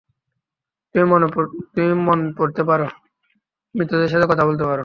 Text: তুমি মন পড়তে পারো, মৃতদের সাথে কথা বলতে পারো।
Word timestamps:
তুমি 0.95 1.05
মন 2.07 2.19
পড়তে 2.37 2.61
পারো, 2.69 2.87
মৃতদের 3.75 4.09
সাথে 4.09 4.25
কথা 4.31 4.43
বলতে 4.45 4.63
পারো। 4.63 4.79